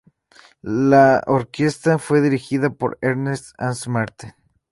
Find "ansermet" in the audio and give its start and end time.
3.59-4.33